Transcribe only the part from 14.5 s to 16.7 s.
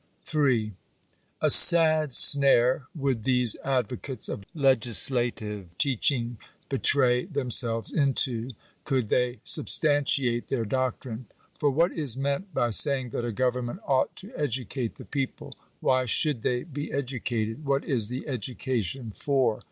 cate the people? why should they